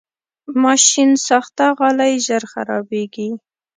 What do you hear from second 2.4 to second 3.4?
خرابېږي.